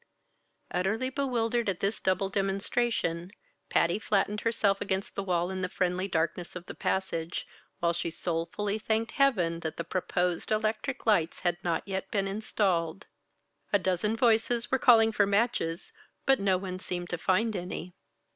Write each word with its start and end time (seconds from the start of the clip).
Utterly 0.71 1.11
bewildered 1.11 1.69
at 1.69 1.79
this 1.79 1.99
double 1.99 2.29
demonstration, 2.29 3.29
Patty 3.69 3.99
flattened 3.99 4.41
herself 4.41 4.81
against 4.81 5.13
the 5.13 5.21
wall 5.21 5.51
in 5.51 5.61
the 5.61 5.69
friendly 5.69 6.07
darkness 6.07 6.55
of 6.55 6.65
the 6.65 6.73
passage, 6.73 7.45
while 7.81 7.93
she 7.93 8.09
soulfully 8.09 8.79
thanked 8.79 9.11
Heaven 9.11 9.59
that 9.59 9.77
the 9.77 9.83
proposed 9.83 10.49
electric 10.51 11.05
lights 11.05 11.41
had 11.41 11.59
not 11.63 11.87
yet 11.87 12.09
been 12.09 12.27
installed. 12.27 13.05
A 13.71 13.77
dozen 13.77 14.17
voices 14.17 14.71
were 14.71 14.79
calling 14.79 15.11
for 15.11 15.27
matches, 15.27 15.93
but 16.25 16.39
no 16.39 16.57
one 16.57 16.79
seemed 16.79 17.11
to 17.11 17.19
find 17.19 17.55
any. 17.55 17.93